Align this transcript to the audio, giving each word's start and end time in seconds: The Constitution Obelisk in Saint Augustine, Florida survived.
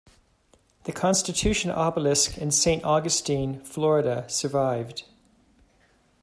The 0.85 0.91
Constitution 0.91 1.69
Obelisk 1.69 2.35
in 2.35 2.49
Saint 2.49 2.83
Augustine, 2.83 3.63
Florida 3.63 4.25
survived. 4.27 5.03